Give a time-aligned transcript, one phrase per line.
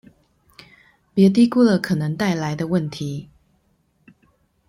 [1.13, 3.29] 別低估了可能帶來的問題